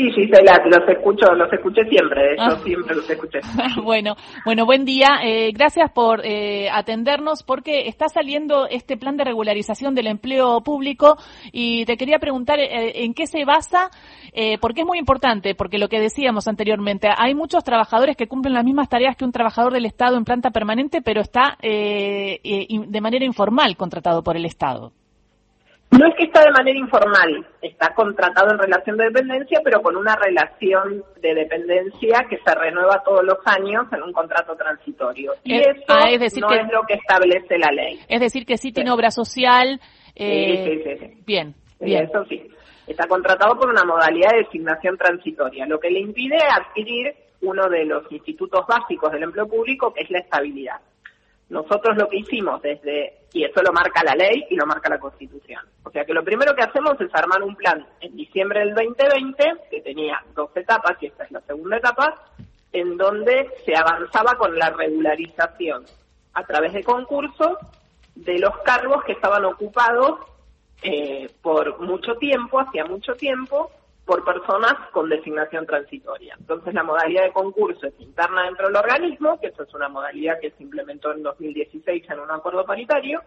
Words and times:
Sí, 0.00 0.10
Gisela, 0.12 0.62
los 0.64 0.88
escucho, 0.88 1.30
los 1.34 1.52
escuché 1.52 1.84
siempre, 1.84 2.32
hecho, 2.32 2.42
ah. 2.42 2.58
siempre 2.64 2.96
los 2.96 3.10
escuché. 3.10 3.40
bueno, 3.84 4.16
bueno, 4.46 4.64
buen 4.64 4.86
día. 4.86 5.20
Eh, 5.22 5.52
gracias 5.52 5.90
por 5.92 6.24
eh, 6.24 6.70
atendernos 6.70 7.42
porque 7.42 7.86
está 7.86 8.08
saliendo 8.08 8.66
este 8.66 8.96
plan 8.96 9.18
de 9.18 9.24
regularización 9.24 9.94
del 9.94 10.06
empleo 10.06 10.62
público 10.62 11.18
y 11.52 11.84
te 11.84 11.98
quería 11.98 12.18
preguntar 12.18 12.58
eh, 12.60 13.04
en 13.04 13.12
qué 13.12 13.26
se 13.26 13.44
basa, 13.44 13.90
porque 14.60 14.82
es 14.82 14.86
muy 14.86 14.98
importante, 14.98 15.54
porque 15.54 15.76
lo 15.76 15.88
que 15.88 16.00
decíamos 16.00 16.48
anteriormente, 16.48 17.08
hay 17.14 17.34
muchos 17.34 17.62
trabajadores 17.62 18.16
que 18.16 18.26
cumplen 18.26 18.54
las 18.54 18.64
mismas 18.64 18.88
tareas 18.88 19.16
que 19.16 19.26
un 19.26 19.32
trabajador 19.32 19.74
del 19.74 19.84
Estado 19.84 20.16
en 20.16 20.24
planta 20.24 20.50
permanente, 20.50 21.02
pero 21.02 21.20
está 21.20 21.58
de 21.60 23.00
manera 23.02 23.24
informal 23.26 23.76
contratado 23.76 24.22
por 24.22 24.36
el 24.36 24.46
Estado. 24.46 24.92
No 25.90 26.06
es 26.06 26.14
que 26.14 26.24
está 26.24 26.44
de 26.44 26.52
manera 26.52 26.78
informal, 26.78 27.46
está 27.60 27.92
contratado 27.94 28.52
en 28.52 28.58
relación 28.58 28.96
de 28.96 29.06
dependencia, 29.06 29.60
pero 29.64 29.82
con 29.82 29.96
una 29.96 30.14
relación 30.14 31.04
de 31.20 31.34
dependencia 31.34 32.26
que 32.28 32.38
se 32.38 32.54
renueva 32.54 33.02
todos 33.04 33.24
los 33.24 33.38
años 33.44 33.86
en 33.92 34.02
un 34.04 34.12
contrato 34.12 34.54
transitorio. 34.54 35.32
Y 35.42 35.58
eso 35.58 35.82
ah, 35.88 36.06
no 36.08 36.52
es 36.52 36.72
lo 36.72 36.82
que 36.86 36.94
establece 36.94 37.58
la 37.58 37.72
ley. 37.72 37.98
Es 38.08 38.20
decir, 38.20 38.46
que 38.46 38.56
sí, 38.56 38.72
tiene 38.72 38.92
obra 38.92 39.10
social. 39.10 39.80
Eh, 40.14 40.64
sí, 40.64 40.82
sí, 40.84 41.06
sí, 41.06 41.22
Bien, 41.26 41.54
bien. 41.80 42.04
Eso 42.04 42.24
sí. 42.26 42.48
Está 42.86 43.06
contratado 43.08 43.58
por 43.58 43.68
una 43.68 43.84
modalidad 43.84 44.30
de 44.30 44.44
designación 44.44 44.96
transitoria, 44.96 45.66
lo 45.66 45.80
que 45.80 45.90
le 45.90 46.00
impide 46.00 46.36
adquirir 46.36 47.14
uno 47.42 47.68
de 47.68 47.84
los 47.84 48.10
institutos 48.12 48.64
básicos 48.66 49.10
del 49.12 49.24
empleo 49.24 49.48
público, 49.48 49.92
que 49.92 50.02
es 50.02 50.10
la 50.10 50.20
estabilidad. 50.20 50.80
Nosotros 51.50 51.96
lo 51.96 52.08
que 52.08 52.18
hicimos 52.18 52.62
desde, 52.62 53.26
y 53.32 53.44
eso 53.44 53.60
lo 53.60 53.72
marca 53.72 54.04
la 54.04 54.14
ley 54.14 54.46
y 54.50 54.54
lo 54.54 54.66
marca 54.66 54.88
la 54.88 55.00
Constitución. 55.00 55.62
O 55.82 55.90
sea 55.90 56.04
que 56.04 56.14
lo 56.14 56.24
primero 56.24 56.54
que 56.54 56.62
hacemos 56.62 57.00
es 57.00 57.12
armar 57.12 57.42
un 57.42 57.56
plan 57.56 57.84
en 58.00 58.16
diciembre 58.16 58.60
del 58.60 58.74
2020, 58.74 59.44
que 59.68 59.80
tenía 59.80 60.22
dos 60.34 60.50
etapas, 60.56 60.96
y 61.00 61.06
esta 61.06 61.24
es 61.24 61.32
la 61.32 61.40
segunda 61.40 61.76
etapa, 61.76 62.14
en 62.72 62.96
donde 62.96 63.48
se 63.64 63.74
avanzaba 63.74 64.36
con 64.38 64.56
la 64.56 64.70
regularización 64.70 65.84
a 66.34 66.44
través 66.44 66.72
de 66.72 66.84
concursos 66.84 67.58
de 68.14 68.38
los 68.38 68.56
cargos 68.58 69.02
que 69.04 69.12
estaban 69.12 69.44
ocupados 69.44 70.20
eh, 70.82 71.28
por 71.42 71.80
mucho 71.80 72.14
tiempo, 72.14 72.60
hacía 72.60 72.84
mucho 72.84 73.14
tiempo, 73.14 73.72
por 74.10 74.24
personas 74.24 74.74
con 74.90 75.08
designación 75.08 75.64
transitoria. 75.66 76.34
Entonces 76.36 76.74
la 76.74 76.82
modalidad 76.82 77.22
de 77.22 77.32
concurso 77.32 77.86
es 77.86 77.94
interna 78.00 78.42
dentro 78.42 78.66
del 78.66 78.74
organismo, 78.74 79.38
que 79.38 79.46
eso 79.46 79.62
es 79.62 79.72
una 79.72 79.88
modalidad 79.88 80.40
que 80.40 80.50
se 80.50 80.64
implementó 80.64 81.12
en 81.12 81.22
2016 81.22 82.10
en 82.10 82.18
un 82.18 82.28
acuerdo 82.32 82.66
paritario, 82.66 83.22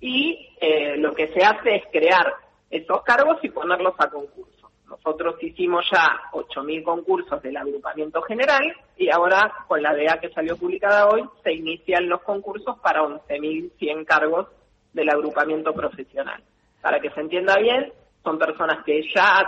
y 0.00 0.48
eh, 0.60 0.96
lo 0.96 1.14
que 1.14 1.28
se 1.28 1.44
hace 1.44 1.76
es 1.76 1.84
crear 1.92 2.26
esos 2.68 3.04
cargos 3.04 3.38
y 3.44 3.50
ponerlos 3.50 3.94
a 3.98 4.10
concurso. 4.10 4.72
Nosotros 4.88 5.36
hicimos 5.44 5.88
ya 5.92 6.08
8.000 6.32 6.82
concursos 6.82 7.40
del 7.40 7.56
agrupamiento 7.56 8.20
general 8.22 8.64
y 8.96 9.10
ahora 9.10 9.64
con 9.68 9.80
la 9.80 9.94
DEA 9.94 10.18
que 10.18 10.30
salió 10.30 10.56
publicada 10.56 11.08
hoy 11.08 11.22
se 11.44 11.52
inician 11.52 12.08
los 12.08 12.22
concursos 12.22 12.80
para 12.80 13.02
11.100 13.02 14.04
cargos 14.06 14.48
del 14.92 15.08
agrupamiento 15.08 15.72
profesional. 15.72 16.42
Para 16.82 16.98
que 16.98 17.10
se 17.10 17.20
entienda 17.20 17.56
bien, 17.58 17.92
son 18.24 18.38
personas 18.38 18.84
que 18.84 19.02
ya 19.14 19.38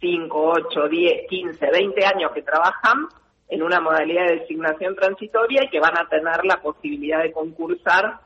5, 0.00 0.52
8, 0.68 0.88
10, 0.88 1.28
15, 1.28 1.70
20 1.70 2.06
años 2.06 2.32
que 2.32 2.42
trabajan 2.42 3.06
en 3.48 3.62
una 3.62 3.80
modalidad 3.80 4.26
de 4.26 4.40
designación 4.40 4.94
transitoria 4.96 5.64
y 5.64 5.70
que 5.70 5.80
van 5.80 5.96
a 5.96 6.08
tener 6.08 6.44
la 6.44 6.60
posibilidad 6.60 7.22
de 7.22 7.32
concursar 7.32 8.20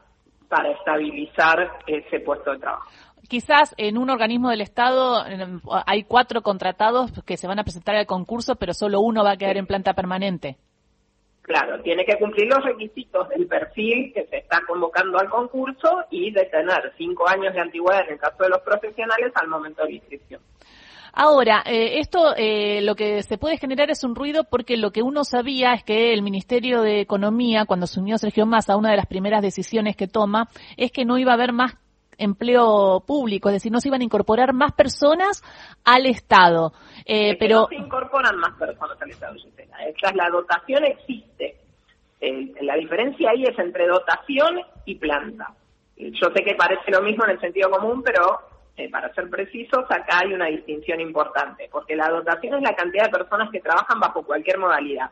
para 0.49 0.71
estabilizar 0.73 1.79
ese 1.87 2.21
puesto 2.21 2.53
de 2.53 2.59
trabajo. 2.59 2.89
Quizás 3.29 3.75
en 3.77 3.97
un 3.97 4.11
organismo 4.11 4.51
del 4.51 4.61
Estado 4.61 5.23
hay 5.87 6.03
cuatro 6.05 6.43
contratados 6.43 7.13
que 7.25 7.37
se 7.37 7.47
van 7.47 7.61
a 7.61 7.63
presentar 7.63 7.95
al 7.95 8.07
concurso, 8.07 8.57
pero 8.57 8.75
solo 8.75 9.01
uno 9.01 9.23
va 9.23 9.33
a 9.33 9.37
quedar 9.37 9.57
en 9.57 9.67
planta 9.67 9.95
permanente. 9.95 10.57
Claro, 11.43 11.81
tiene 11.83 12.05
que 12.05 12.19
cumplir 12.19 12.49
los 12.49 12.65
requisitos 12.65 13.29
del 13.29 13.47
perfil 13.47 14.13
que 14.13 14.27
se 14.27 14.39
está 14.39 14.61
convocando 14.67 15.19
al 15.19 15.29
concurso 15.29 16.05
y 16.11 16.31
de 16.33 16.45
tener 16.47 16.93
cinco 16.97 17.29
años 17.29 17.55
de 17.55 17.61
antigüedad 17.61 18.05
en 18.07 18.15
el 18.15 18.19
caso 18.19 18.43
de 18.43 18.51
los 18.51 18.61
profesionales 18.61 19.33
al 19.35 19.49
momento 19.49 19.83
de 19.83 19.89
la 19.89 19.95
inscripción. 19.97 20.41
Ahora, 21.13 21.63
eh, 21.67 21.99
esto 21.99 22.35
eh, 22.37 22.81
lo 22.83 22.95
que 22.95 23.23
se 23.23 23.39
puede 23.39 23.57
generar 23.57 23.91
es 23.91 24.05
un 24.05 24.15
ruido 24.15 24.45
porque 24.45 24.77
lo 24.77 24.91
que 24.91 25.03
uno 25.03 25.25
sabía 25.25 25.73
es 25.75 25.85
que 25.85 26.13
el 26.13 26.23
Ministerio 26.23 26.83
de 26.83 27.01
Economía, 27.01 27.65
cuando 27.67 27.87
se 27.87 28.01
unió 28.01 28.19
Sergio 28.19 28.47
Massa, 28.47 28.77
una 28.77 28.91
de 28.91 28.97
las 28.97 29.07
primeras 29.07 29.43
decisiones 29.43 29.97
que 29.97 30.09
toma 30.09 30.49
es 30.77 30.93
que 30.93 31.05
no 31.05 31.19
iba 31.19 31.33
a 31.33 31.35
haber 31.35 31.53
más 31.53 31.77
empleo 32.17 33.03
público, 33.07 33.49
es 33.49 33.55
decir, 33.55 33.73
no 33.73 33.81
se 33.81 33.89
iban 33.89 34.03
a 34.03 34.05
incorporar 34.05 34.53
más 34.53 34.73
personas 34.73 35.43
al 35.85 36.07
Estado. 36.07 36.73
Eh, 37.07 37.37
pero 37.39 37.63
no 37.63 37.69
se 37.69 37.77
incorporan 37.77 38.37
más 38.37 38.53
personas 38.59 39.01
al 39.01 39.11
Estado, 39.11 39.37
Esta 39.87 40.13
la 40.15 40.29
dotación 40.29 40.85
existe. 40.85 41.57
la 42.61 42.75
diferencia 42.75 43.31
ahí 43.31 43.45
es 43.45 43.59
entre 43.59 43.87
dotación 43.87 44.61
y 44.85 44.97
planta. 44.97 45.55
Yo 45.97 46.29
sé 46.35 46.45
que 46.45 46.55
parece 46.55 46.91
lo 46.91 47.03
mismo 47.03 47.25
en 47.25 47.33
el 47.33 47.41
sentido 47.41 47.71
común, 47.71 48.03
pero 48.03 48.50
eh, 48.81 48.89
para 48.89 49.13
ser 49.13 49.29
precisos, 49.29 49.85
acá 49.91 50.21
hay 50.21 50.33
una 50.33 50.47
distinción 50.47 51.01
importante, 51.01 51.69
porque 51.71 51.95
la 51.95 52.09
dotación 52.09 52.55
es 52.55 52.63
la 52.63 52.75
cantidad 52.75 53.05
de 53.05 53.19
personas 53.19 53.51
que 53.51 53.61
trabajan 53.61 54.01
bajo 54.01 54.23
cualquier 54.23 54.57
modalidad. 54.57 55.11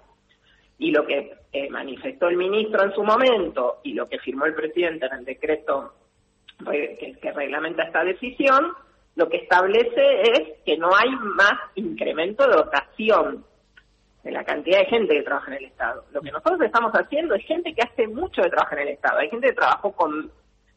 Y 0.78 0.90
lo 0.90 1.04
que 1.04 1.34
eh, 1.52 1.68
manifestó 1.68 2.28
el 2.28 2.38
ministro 2.38 2.82
en 2.84 2.94
su 2.94 3.02
momento 3.02 3.80
y 3.82 3.92
lo 3.92 4.06
que 4.06 4.18
firmó 4.20 4.46
el 4.46 4.54
presidente 4.54 5.04
en 5.06 5.18
el 5.18 5.24
decreto 5.26 5.92
que, 6.70 7.18
que 7.20 7.32
reglamenta 7.32 7.82
esta 7.82 8.04
decisión, 8.04 8.72
lo 9.16 9.28
que 9.28 9.38
establece 9.38 10.22
es 10.22 10.62
que 10.64 10.78
no 10.78 10.88
hay 10.96 11.10
más 11.10 11.58
incremento 11.74 12.46
de 12.46 12.56
dotación 12.56 13.44
de 14.22 14.30
la 14.30 14.44
cantidad 14.44 14.78
de 14.78 14.86
gente 14.86 15.14
que 15.14 15.22
trabaja 15.22 15.50
en 15.50 15.58
el 15.58 15.64
Estado. 15.66 16.04
Lo 16.12 16.22
que 16.22 16.32
nosotros 16.32 16.60
estamos 16.62 16.92
haciendo 16.92 17.34
es 17.34 17.44
gente 17.44 17.74
que 17.74 17.82
hace 17.82 18.06
mucho 18.08 18.40
de 18.40 18.48
trabajo 18.48 18.76
en 18.76 18.82
el 18.82 18.88
Estado. 18.88 19.18
Hay 19.18 19.28
gente 19.28 19.48
que 19.48 19.54
trabajó 19.54 19.92
con 19.92 20.30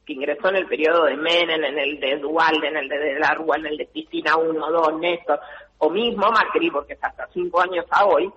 que 0.05 0.13
ingresó 0.13 0.49
en 0.49 0.57
el 0.57 0.67
periodo 0.67 1.05
de 1.05 1.15
Menem, 1.15 1.63
en 1.63 1.77
el 1.77 1.99
de 1.99 2.17
Dualde, 2.17 2.67
en 2.67 2.77
el 2.77 2.89
de, 2.89 2.97
de 2.97 3.19
la 3.19 3.37
en 3.55 3.65
el 3.65 3.77
de 3.77 3.87
Cristina 3.87 4.35
1, 4.35 4.71
2, 4.71 4.99
Néstor, 4.99 5.39
o 5.77 5.89
mismo 5.89 6.31
Macri, 6.31 6.69
porque 6.71 6.93
es 6.93 7.03
hasta 7.03 7.27
cinco 7.33 7.61
años 7.61 7.85
a 7.89 8.05
hoy, 8.05 8.31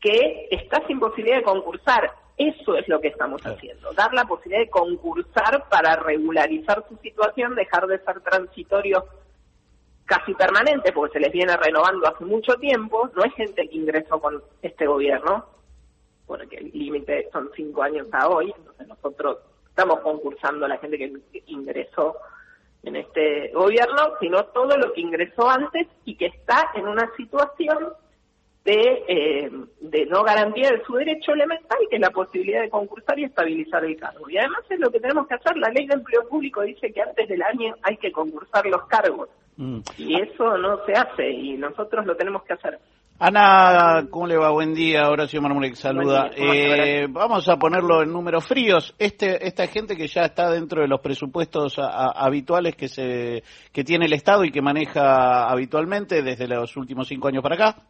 que 0.00 0.48
está 0.50 0.84
sin 0.86 0.98
posibilidad 0.98 1.38
de 1.38 1.42
concursar. 1.42 2.10
Eso 2.36 2.74
es 2.74 2.88
lo 2.88 3.00
que 3.00 3.08
estamos 3.08 3.42
haciendo, 3.42 3.92
dar 3.92 4.14
la 4.14 4.24
posibilidad 4.24 4.64
de 4.64 4.70
concursar 4.70 5.68
para 5.68 5.96
regularizar 5.96 6.82
su 6.88 6.96
situación, 6.96 7.54
dejar 7.54 7.86
de 7.86 7.98
ser 7.98 8.20
transitorios 8.20 9.04
casi 10.06 10.34
permanentes, 10.34 10.90
porque 10.92 11.12
se 11.12 11.20
les 11.20 11.32
viene 11.32 11.56
renovando 11.56 12.08
hace 12.08 12.24
mucho 12.24 12.54
tiempo, 12.54 13.10
no 13.14 13.24
es 13.24 13.34
gente 13.34 13.68
que 13.68 13.76
ingresó 13.76 14.20
con 14.20 14.42
este 14.62 14.86
gobierno, 14.86 15.46
porque 16.26 16.56
el 16.56 16.70
límite 16.72 17.28
son 17.30 17.50
cinco 17.54 17.82
años 17.82 18.06
a 18.12 18.28
hoy, 18.28 18.52
entonces 18.56 18.88
nosotros 18.88 19.38
estamos 19.80 20.00
concursando 20.00 20.66
a 20.66 20.68
la 20.68 20.76
gente 20.76 20.98
que 20.98 21.42
ingresó 21.46 22.16
en 22.82 22.96
este 22.96 23.50
gobierno, 23.54 24.14
sino 24.20 24.44
todo 24.46 24.76
lo 24.76 24.92
que 24.92 25.00
ingresó 25.00 25.48
antes 25.48 25.86
y 26.04 26.16
que 26.16 26.26
está 26.26 26.70
en 26.74 26.86
una 26.86 27.10
situación 27.16 27.88
de, 28.62 29.04
eh, 29.08 29.50
de 29.80 30.04
no 30.04 30.22
garantía 30.22 30.70
de 30.70 30.84
su 30.84 30.94
derecho 30.94 31.32
elemental, 31.32 31.78
que 31.88 31.96
es 31.96 32.02
la 32.02 32.10
posibilidad 32.10 32.60
de 32.60 32.68
concursar 32.68 33.18
y 33.18 33.24
estabilizar 33.24 33.82
el 33.86 33.96
cargo. 33.96 34.28
Y 34.28 34.36
además 34.36 34.60
es 34.68 34.78
lo 34.78 34.90
que 34.90 35.00
tenemos 35.00 35.26
que 35.26 35.34
hacer. 35.34 35.56
La 35.56 35.70
ley 35.70 35.86
de 35.86 35.94
empleo 35.94 36.28
público 36.28 36.60
dice 36.60 36.92
que 36.92 37.00
antes 37.00 37.26
del 37.26 37.42
año 37.42 37.74
hay 37.82 37.96
que 37.96 38.12
concursar 38.12 38.66
los 38.66 38.84
cargos. 38.86 39.30
Mm. 39.56 39.80
Y 39.96 40.20
eso 40.20 40.58
no 40.58 40.84
se 40.84 40.92
hace 40.92 41.30
y 41.30 41.56
nosotros 41.56 42.04
lo 42.04 42.14
tenemos 42.16 42.42
que 42.42 42.52
hacer. 42.52 42.78
Ana, 43.22 44.06
¿cómo 44.08 44.26
le 44.26 44.38
va? 44.38 44.50
Buen 44.50 44.72
día, 44.72 45.10
Horacio 45.10 45.42
Marmurek 45.42 45.74
saluda. 45.74 46.30
Eh, 46.34 47.06
vamos 47.10 47.46
a 47.50 47.58
ponerlo 47.58 48.02
en 48.02 48.10
números 48.10 48.46
fríos. 48.46 48.94
Este, 48.98 49.46
esta 49.46 49.66
gente 49.66 49.94
que 49.94 50.06
ya 50.06 50.22
está 50.22 50.50
dentro 50.50 50.80
de 50.80 50.88
los 50.88 51.02
presupuestos 51.02 51.78
habituales 51.78 52.76
que 52.76 52.88
se 52.88 53.42
que 53.74 53.84
tiene 53.84 54.06
el 54.06 54.14
Estado 54.14 54.42
y 54.42 54.50
que 54.50 54.62
maneja 54.62 55.50
habitualmente 55.50 56.22
desde 56.22 56.48
los 56.48 56.74
últimos 56.78 57.08
cinco 57.08 57.28
años 57.28 57.42
para 57.42 57.56
acá. 57.56 57.82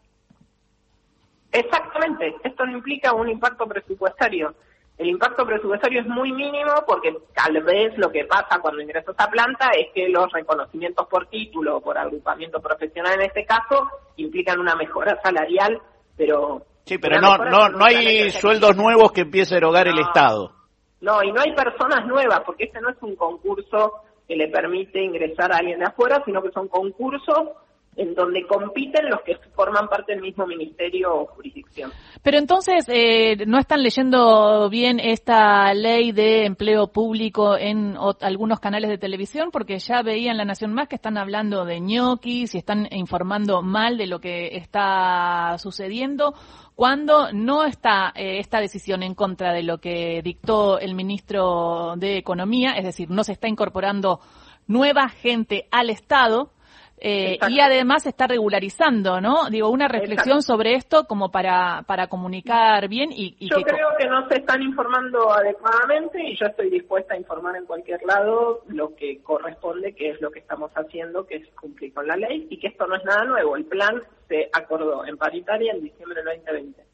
Exactamente. 1.52 2.34
Esto 2.42 2.66
no 2.66 2.78
implica 2.78 3.14
un 3.14 3.28
impacto 3.28 3.68
presupuestario. 3.68 4.56
El 5.00 5.08
impacto 5.08 5.46
presupuestario 5.46 6.02
es 6.02 6.06
muy 6.06 6.30
mínimo 6.30 6.72
porque 6.86 7.16
tal 7.34 7.62
vez 7.62 7.96
lo 7.96 8.12
que 8.12 8.26
pasa 8.26 8.60
cuando 8.60 8.82
ingresas 8.82 9.14
a 9.16 9.30
planta 9.30 9.70
es 9.70 9.86
que 9.94 10.10
los 10.10 10.30
reconocimientos 10.30 11.08
por 11.08 11.26
título 11.28 11.78
o 11.78 11.80
por 11.80 11.96
agrupamiento 11.96 12.60
profesional 12.60 13.14
en 13.14 13.22
este 13.22 13.46
caso 13.46 13.88
implican 14.16 14.60
una 14.60 14.76
mejora 14.76 15.18
salarial, 15.22 15.80
pero... 16.18 16.66
Sí, 16.84 16.98
pero 16.98 17.18
no, 17.18 17.38
no, 17.38 17.70
no 17.70 17.82
hay 17.86 18.30
sueldos 18.30 18.76
nuevos 18.76 19.10
que 19.12 19.22
empiece 19.22 19.54
a 19.54 19.58
erogar 19.58 19.88
el 19.88 19.98
Estado. 20.00 20.52
No, 21.00 21.22
y 21.22 21.32
no 21.32 21.40
hay 21.40 21.54
personas 21.54 22.06
nuevas, 22.06 22.42
porque 22.44 22.64
este 22.64 22.82
no 22.82 22.90
es 22.90 22.96
un 23.00 23.16
concurso 23.16 24.02
que 24.28 24.36
le 24.36 24.48
permite 24.48 25.02
ingresar 25.02 25.50
a 25.50 25.56
alguien 25.60 25.78
de 25.78 25.86
afuera, 25.86 26.20
sino 26.26 26.42
que 26.42 26.50
son 26.50 26.68
concursos 26.68 27.48
en 27.96 28.14
donde 28.14 28.46
compiten 28.46 29.10
los 29.10 29.20
que 29.22 29.36
forman 29.54 29.88
parte 29.88 30.12
del 30.12 30.22
mismo 30.22 30.46
ministerio 30.46 31.14
o 31.14 31.26
jurisdicción. 31.26 31.90
Pero 32.22 32.38
entonces, 32.38 32.84
eh, 32.88 33.44
¿no 33.46 33.58
están 33.58 33.82
leyendo 33.82 34.70
bien 34.70 35.00
esta 35.00 35.74
ley 35.74 36.12
de 36.12 36.46
empleo 36.46 36.88
público 36.88 37.56
en 37.56 37.96
algunos 38.20 38.60
canales 38.60 38.90
de 38.90 38.98
televisión? 38.98 39.50
Porque 39.50 39.78
ya 39.78 40.02
veía 40.02 40.30
en 40.30 40.36
La 40.36 40.44
Nación 40.44 40.72
Más 40.72 40.88
que 40.88 40.94
están 40.94 41.18
hablando 41.18 41.64
de 41.64 41.80
ñoquis 41.80 42.54
y 42.54 42.58
están 42.58 42.88
informando 42.92 43.62
mal 43.62 43.98
de 43.98 44.06
lo 44.06 44.20
que 44.20 44.56
está 44.56 45.56
sucediendo 45.58 46.34
cuando 46.80 47.30
no 47.32 47.64
está 47.64 48.10
eh, 48.14 48.38
esta 48.38 48.58
decisión 48.58 49.02
en 49.02 49.14
contra 49.14 49.52
de 49.52 49.62
lo 49.62 49.78
que 49.78 50.22
dictó 50.22 50.78
el 50.78 50.94
ministro 50.94 51.94
de 51.96 52.16
Economía, 52.16 52.72
es 52.72 52.84
decir, 52.84 53.10
no 53.10 53.22
se 53.22 53.32
está 53.32 53.48
incorporando 53.48 54.20
nueva 54.66 55.10
gente 55.10 55.68
al 55.70 55.90
Estado, 55.90 56.52
eh, 57.02 57.38
y 57.48 57.60
además 57.60 58.06
está 58.06 58.26
regularizando, 58.26 59.22
¿no? 59.22 59.48
Digo, 59.48 59.70
una 59.70 59.88
reflexión 59.88 60.42
sobre 60.42 60.74
esto 60.74 61.06
como 61.06 61.30
para, 61.30 61.82
para 61.86 62.08
comunicar 62.08 62.88
bien 62.88 63.10
y, 63.10 63.34
Yo 63.40 63.62
creo 63.62 63.88
que 63.98 64.06
no 64.06 64.28
se 64.28 64.36
están 64.36 64.60
informando 64.62 65.32
adecuadamente 65.32 66.22
y 66.22 66.36
yo 66.36 66.46
estoy 66.46 66.68
dispuesta 66.68 67.14
a 67.14 67.16
informar 67.16 67.56
en 67.56 67.64
cualquier 67.64 68.02
lado 68.04 68.60
lo 68.68 68.94
que 68.94 69.22
corresponde, 69.22 69.94
que 69.94 70.10
es 70.10 70.20
lo 70.20 70.30
que 70.30 70.40
estamos 70.40 70.70
haciendo, 70.74 71.26
que 71.26 71.36
es 71.36 71.48
cumplir 71.54 71.94
con 71.94 72.06
la 72.06 72.16
ley 72.16 72.46
y 72.50 72.58
que 72.58 72.66
esto 72.66 72.86
no 72.86 72.96
es 72.96 73.04
nada 73.04 73.24
nuevo. 73.24 73.56
El 73.56 73.64
plan 73.64 74.02
se 74.28 74.50
acordó 74.52 75.06
en 75.06 75.16
paritaria 75.16 75.72
en 75.72 75.82
diciembre 75.82 76.22
del 76.22 76.36
2020. 76.44 76.84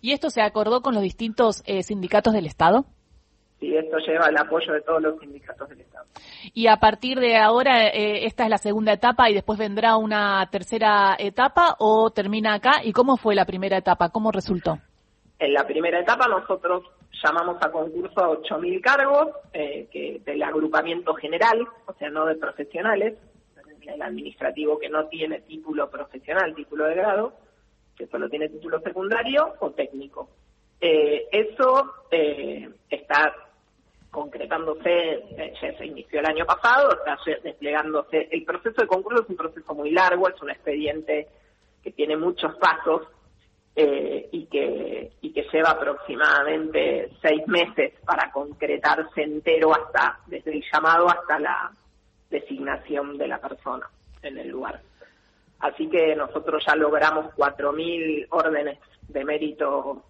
¿Y 0.00 0.12
esto 0.12 0.30
se 0.30 0.40
acordó 0.40 0.80
con 0.80 0.94
los 0.94 1.02
distintos 1.02 1.62
eh, 1.66 1.82
sindicatos 1.82 2.32
del 2.32 2.46
Estado? 2.46 2.86
Y 3.60 3.76
esto 3.76 3.98
lleva 3.98 4.28
el 4.28 4.36
apoyo 4.36 4.72
de 4.72 4.80
todos 4.82 5.02
los 5.02 5.18
sindicatos 5.18 5.68
del 5.68 5.80
Estado. 5.80 6.06
Y 6.54 6.68
a 6.68 6.76
partir 6.76 7.18
de 7.18 7.36
ahora, 7.36 7.88
eh, 7.88 8.24
esta 8.26 8.44
es 8.44 8.50
la 8.50 8.58
segunda 8.58 8.92
etapa 8.92 9.28
y 9.28 9.34
después 9.34 9.58
vendrá 9.58 9.96
una 9.96 10.48
tercera 10.50 11.16
etapa 11.18 11.76
o 11.78 12.10
termina 12.10 12.54
acá. 12.54 12.80
¿Y 12.84 12.92
cómo 12.92 13.16
fue 13.16 13.34
la 13.34 13.44
primera 13.44 13.76
etapa? 13.76 14.10
¿Cómo 14.10 14.30
resultó? 14.30 14.78
En 15.38 15.52
la 15.52 15.66
primera 15.66 16.00
etapa 16.00 16.26
nosotros 16.28 16.84
llamamos 17.22 17.56
a 17.60 17.70
concurso 17.70 18.20
a 18.20 18.30
8.000 18.30 18.80
cargos 18.80 19.28
eh, 19.52 19.88
que 19.90 20.20
del 20.24 20.42
agrupamiento 20.42 21.14
general, 21.14 21.66
o 21.86 21.92
sea, 21.94 22.10
no 22.10 22.26
de 22.26 22.36
profesionales, 22.36 23.14
el 23.86 24.02
administrativo 24.02 24.78
que 24.78 24.88
no 24.88 25.06
tiene 25.06 25.40
título 25.40 25.88
profesional, 25.90 26.54
título 26.54 26.84
de 26.84 26.94
grado, 26.94 27.32
que 27.96 28.06
solo 28.06 28.28
tiene 28.28 28.48
título 28.48 28.80
secundario 28.80 29.54
o 29.60 29.70
técnico. 29.70 30.28
Eh, 30.80 31.26
eso 31.32 31.92
eh, 32.10 32.68
está 32.88 33.34
concretándose, 34.10 34.90
eh, 34.90 35.52
ya 35.60 35.76
se 35.76 35.86
inició 35.86 36.20
el 36.20 36.26
año 36.26 36.46
pasado, 36.46 36.90
está 36.92 37.18
desplegándose. 37.42 38.28
El 38.30 38.44
proceso 38.44 38.80
de 38.80 38.86
concurso 38.86 39.22
es 39.22 39.28
un 39.28 39.36
proceso 39.36 39.74
muy 39.74 39.90
largo, 39.90 40.28
es 40.28 40.40
un 40.40 40.50
expediente 40.50 41.28
que 41.82 41.92
tiene 41.92 42.16
muchos 42.16 42.56
pasos 42.56 43.02
eh, 43.76 44.28
y, 44.32 44.46
que, 44.46 45.12
y 45.20 45.32
que 45.32 45.46
lleva 45.52 45.70
aproximadamente 45.70 47.10
seis 47.22 47.46
meses 47.46 47.92
para 48.04 48.30
concretarse 48.32 49.22
entero 49.22 49.72
hasta, 49.72 50.18
desde 50.26 50.52
el 50.52 50.64
llamado 50.72 51.08
hasta 51.08 51.38
la 51.38 51.70
designación 52.30 53.16
de 53.16 53.28
la 53.28 53.38
persona 53.38 53.88
en 54.22 54.38
el 54.38 54.48
lugar. 54.48 54.80
Así 55.60 55.88
que 55.88 56.14
nosotros 56.14 56.62
ya 56.66 56.74
logramos 56.76 57.26
4.000 57.36 58.26
órdenes 58.30 58.78
de 59.08 59.24
mérito 59.24 60.04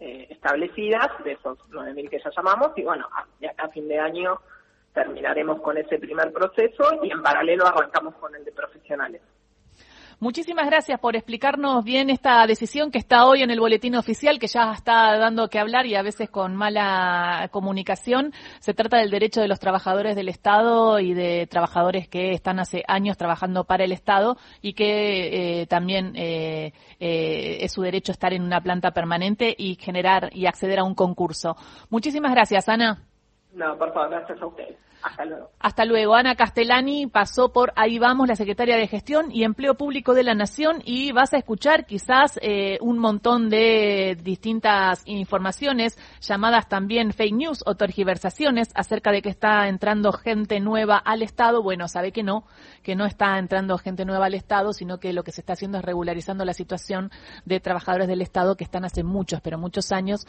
eh, 0.00 0.26
establecidas, 0.30 1.08
de 1.24 1.32
esos 1.32 1.58
9.000 1.70 2.08
que 2.10 2.18
ya 2.18 2.30
llamamos, 2.36 2.72
y 2.76 2.82
bueno, 2.82 3.08
a, 3.12 3.26
a 3.64 3.68
fin 3.68 3.88
de 3.88 3.98
año 3.98 4.40
terminaremos 4.92 5.60
con 5.60 5.76
ese 5.76 5.98
primer 5.98 6.32
proceso 6.32 7.00
y 7.02 7.10
en 7.10 7.22
paralelo 7.22 7.66
arrancamos 7.66 8.14
con 8.14 8.34
el 8.34 8.44
de 8.44 8.52
profesionales. 8.52 9.20
Muchísimas 10.24 10.64
gracias 10.64 10.98
por 11.00 11.16
explicarnos 11.16 11.84
bien 11.84 12.08
esta 12.08 12.46
decisión 12.46 12.90
que 12.90 12.96
está 12.96 13.26
hoy 13.26 13.42
en 13.42 13.50
el 13.50 13.60
boletín 13.60 13.94
oficial, 13.94 14.38
que 14.38 14.46
ya 14.46 14.72
está 14.72 15.18
dando 15.18 15.50
que 15.50 15.58
hablar 15.58 15.84
y 15.84 15.96
a 15.96 16.02
veces 16.02 16.30
con 16.30 16.56
mala 16.56 17.50
comunicación. 17.52 18.32
Se 18.58 18.72
trata 18.72 18.96
del 18.96 19.10
derecho 19.10 19.42
de 19.42 19.48
los 19.48 19.60
trabajadores 19.60 20.16
del 20.16 20.30
Estado 20.30 20.98
y 20.98 21.12
de 21.12 21.46
trabajadores 21.46 22.08
que 22.08 22.32
están 22.32 22.58
hace 22.58 22.84
años 22.88 23.18
trabajando 23.18 23.64
para 23.64 23.84
el 23.84 23.92
Estado 23.92 24.38
y 24.62 24.72
que 24.72 25.60
eh, 25.60 25.66
también 25.66 26.14
eh, 26.16 26.72
eh, 27.00 27.58
es 27.60 27.72
su 27.72 27.82
derecho 27.82 28.10
estar 28.10 28.32
en 28.32 28.44
una 28.44 28.62
planta 28.62 28.92
permanente 28.92 29.54
y 29.58 29.74
generar 29.74 30.30
y 30.32 30.46
acceder 30.46 30.78
a 30.78 30.84
un 30.84 30.94
concurso. 30.94 31.54
Muchísimas 31.90 32.32
gracias, 32.32 32.66
Ana. 32.70 33.13
No, 33.54 33.78
por 33.78 33.92
favor, 33.92 34.10
gracias 34.10 34.42
a 34.42 34.46
ustedes. 34.46 34.76
Hasta 35.04 35.24
luego. 35.26 35.50
Hasta 35.60 35.84
luego. 35.84 36.14
Ana 36.14 36.34
Castellani 36.34 37.06
pasó 37.06 37.52
por 37.52 37.74
Ahí 37.76 37.98
vamos, 37.98 38.26
la 38.26 38.36
secretaria 38.36 38.76
de 38.76 38.88
Gestión 38.88 39.30
y 39.30 39.44
Empleo 39.44 39.74
Público 39.74 40.14
de 40.14 40.22
la 40.22 40.34
Nación 40.34 40.80
y 40.82 41.12
vas 41.12 41.34
a 41.34 41.36
escuchar 41.36 41.84
quizás 41.84 42.38
eh, 42.40 42.78
un 42.80 42.98
montón 42.98 43.50
de 43.50 44.16
distintas 44.22 45.02
informaciones, 45.04 45.98
llamadas 46.22 46.68
también 46.70 47.12
fake 47.12 47.34
news 47.34 47.62
o 47.66 47.74
tergiversaciones 47.74 48.70
acerca 48.74 49.12
de 49.12 49.20
que 49.20 49.28
está 49.28 49.68
entrando 49.68 50.10
gente 50.12 50.58
nueva 50.60 50.96
al 50.96 51.22
Estado. 51.22 51.62
Bueno, 51.62 51.86
sabe 51.86 52.10
que 52.10 52.22
no, 52.22 52.46
que 52.82 52.96
no 52.96 53.04
está 53.04 53.38
entrando 53.38 53.76
gente 53.76 54.06
nueva 54.06 54.26
al 54.26 54.34
Estado, 54.34 54.72
sino 54.72 54.98
que 54.98 55.12
lo 55.12 55.22
que 55.22 55.32
se 55.32 55.42
está 55.42 55.52
haciendo 55.52 55.78
es 55.78 55.84
regularizando 55.84 56.46
la 56.46 56.54
situación 56.54 57.10
de 57.44 57.60
trabajadores 57.60 58.08
del 58.08 58.22
Estado 58.22 58.56
que 58.56 58.64
están 58.64 58.86
hace 58.86 59.02
muchos, 59.02 59.42
pero 59.42 59.58
muchos 59.58 59.92
años 59.92 60.26